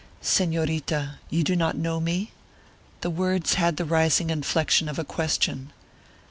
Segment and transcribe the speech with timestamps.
[0.23, 2.31] "Señorita, you do not know me?"
[3.01, 5.71] The words had the rising inflection of a question.